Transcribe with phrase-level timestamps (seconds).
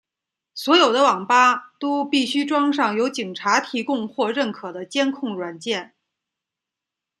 [0.55, 5.93] 所有的网吧都必须装上由警察提供或认可的监控软件。